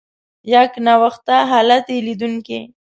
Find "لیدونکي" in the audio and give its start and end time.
2.07-2.59